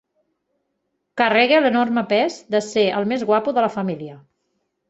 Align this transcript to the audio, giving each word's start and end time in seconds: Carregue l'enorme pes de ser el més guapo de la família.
Carregue 1.21 1.59
l'enorme 1.65 2.01
pes 2.13 2.39
de 2.57 2.65
ser 2.71 2.89
el 3.01 3.09
més 3.15 3.27
guapo 3.33 3.57
de 3.59 3.67
la 3.67 3.73
família. 3.79 4.19